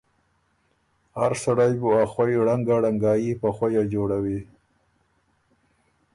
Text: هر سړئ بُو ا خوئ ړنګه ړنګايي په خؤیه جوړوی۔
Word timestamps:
هر 1.19 1.31
سړئ 1.43 1.71
بُو 1.79 1.89
ا 2.01 2.03
خوئ 2.11 2.33
ړنګه 2.47 2.75
ړنګايي 2.83 3.31
په 3.41 3.49
خؤیه 3.55 3.83
جوړوی۔ 3.93 4.39